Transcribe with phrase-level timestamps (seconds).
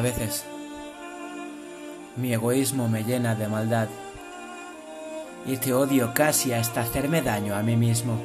[0.00, 0.44] veces
[2.16, 3.88] mi egoísmo me llena de maldad
[5.46, 8.18] y te odio casi hasta hacerme daño a mí mismo.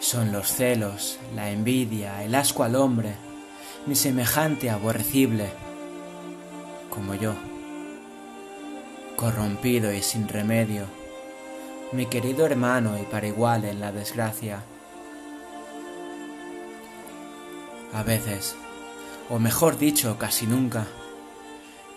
[0.00, 3.14] Son los celos, la envidia, el asco al hombre,
[3.86, 5.50] mi semejante aborrecible,
[6.90, 7.34] como yo,
[9.16, 10.84] corrompido y sin remedio,
[11.92, 14.62] mi querido hermano y para igual en la desgracia.
[17.94, 18.56] A veces,
[19.28, 20.86] o mejor dicho, casi nunca,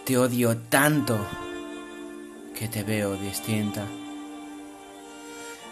[0.05, 1.17] te odio tanto
[2.57, 3.85] que te veo distinta.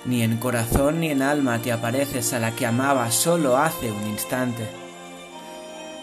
[0.06, 4.08] Ni en corazón ni en alma te apareces a la que amaba solo hace un
[4.08, 4.68] instante.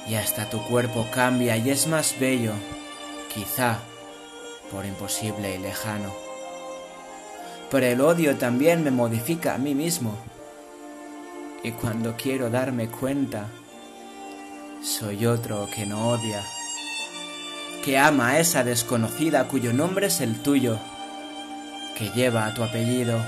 [0.09, 2.53] Y hasta tu cuerpo cambia y es más bello,
[3.33, 3.79] quizá
[4.71, 6.13] por imposible y lejano.
[7.71, 10.15] Pero el odio también me modifica a mí mismo.
[11.63, 13.47] Y cuando quiero darme cuenta,
[14.85, 16.45] soy otro que no odia
[17.85, 20.79] que ama a esa desconocida cuyo nombre es el tuyo,
[21.99, 23.23] que lleva tu apellido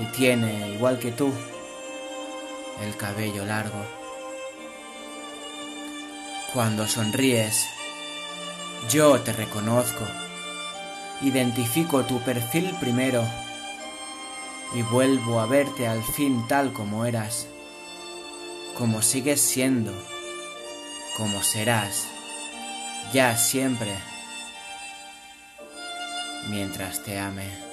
[0.00, 1.30] y tiene, igual que tú,
[2.82, 3.84] el cabello largo.
[6.54, 7.66] Cuando sonríes,
[8.88, 10.06] yo te reconozco,
[11.20, 13.22] identifico tu perfil primero
[14.74, 17.48] y vuelvo a verte al fin tal como eras,
[18.78, 19.92] como sigues siendo,
[21.16, 22.06] como serás
[23.12, 23.94] ya siempre,
[26.48, 27.71] mientras te ame.